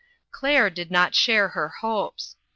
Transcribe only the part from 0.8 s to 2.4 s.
not share her hopes.